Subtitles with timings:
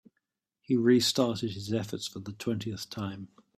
[0.63, 3.27] He restarted his efforts for the twentieth time.